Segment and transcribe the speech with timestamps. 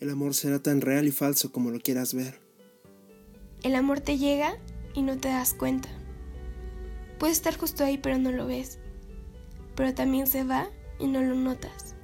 [0.00, 2.40] El amor será tan real y falso como lo quieras ver.
[3.62, 4.56] El amor te llega
[4.94, 5.90] y no te das cuenta.
[7.18, 8.78] Puede estar justo ahí pero no lo ves.
[9.76, 11.94] Pero también se va y no lo notas.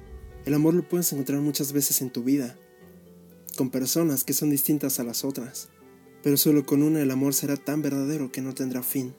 [0.45, 2.55] El amor lo puedes encontrar muchas veces en tu vida,
[3.57, 5.67] con personas que son distintas a las otras,
[6.23, 9.13] pero solo con una el amor será tan verdadero que no tendrá fin.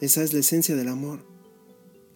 [0.00, 1.24] Esa es la esencia del amor,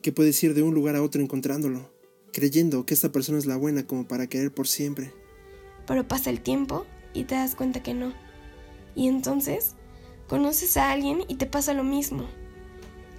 [0.02, 1.90] que puedes ir de un lugar a otro encontrándolo,
[2.32, 5.12] creyendo que esta persona es la buena como para querer por siempre.
[5.86, 8.12] Pero pasa el tiempo y te das cuenta que no.
[8.94, 9.74] Y entonces
[10.28, 12.26] conoces a alguien y te pasa lo mismo.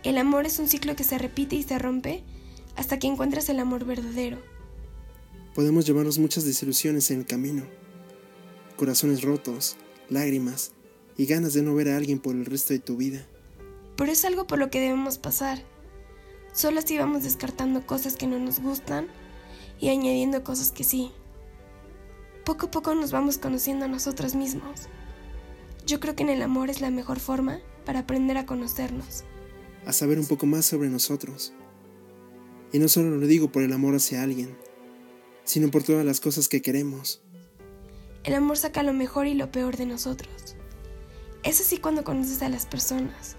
[0.04, 2.24] El amor es un ciclo que se repite y se rompe
[2.76, 4.38] hasta que encuentras el amor verdadero.
[5.54, 7.64] Podemos llevarnos muchas desilusiones en el camino,
[8.76, 9.78] corazones rotos,
[10.10, 10.74] lágrimas
[11.18, 13.26] y ganas de no ver a alguien por el resto de tu vida.
[13.96, 15.64] Pero es algo por lo que debemos pasar.
[16.54, 19.08] Solo así vamos descartando cosas que no nos gustan
[19.80, 21.12] y añadiendo cosas que sí.
[22.46, 24.82] Poco a poco nos vamos conociendo a nosotros mismos.
[25.88, 29.24] Yo creo que en el amor es la mejor forma para aprender a conocernos.
[29.88, 31.54] A saber un poco más sobre nosotros.
[32.72, 34.56] Y no solo lo digo por el amor hacia alguien,
[35.44, 37.24] sino por todas las cosas que queremos.
[38.24, 40.56] El amor saca lo mejor y lo peor de nosotros.
[41.42, 43.38] Es así cuando conoces a las personas.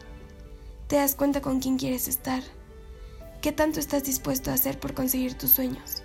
[0.89, 2.43] Te das cuenta con quién quieres estar.
[3.41, 6.03] ¿Qué tanto estás dispuesto a hacer por conseguir tus sueños?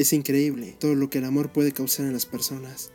[0.00, 2.90] Es increíble todo lo que el amor puede causar en las personas.